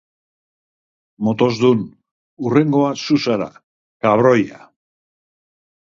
[1.27, 1.83] Motosdun,
[2.47, 3.53] hurrengoa zu zara,
[4.07, 4.63] kabroia.